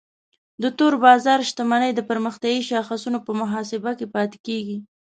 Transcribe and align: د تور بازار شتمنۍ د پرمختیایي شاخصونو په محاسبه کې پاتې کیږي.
د 0.61 0.63
تور 0.77 0.93
بازار 1.05 1.39
شتمنۍ 1.49 1.91
د 1.95 2.01
پرمختیایي 2.09 2.61
شاخصونو 2.69 3.19
په 3.25 3.31
محاسبه 3.41 3.91
کې 3.99 4.07
پاتې 4.15 4.37
کیږي. 4.47 4.77